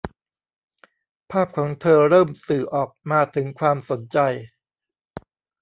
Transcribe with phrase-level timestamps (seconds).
[1.31, 4.17] ภาพของเธอเริ่มสื่อออกมาถึงความสนใจ